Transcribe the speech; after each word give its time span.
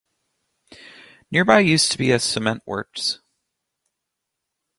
Nearby 1.29 1.59
used 1.59 1.91
to 1.91 1.97
be 1.99 2.09
a 2.11 2.17
cement 2.17 2.63
works. 2.65 3.19